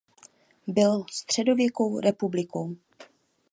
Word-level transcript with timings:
Bylo 0.67 1.05
středověkou 1.11 1.99
republikou. 1.99 2.75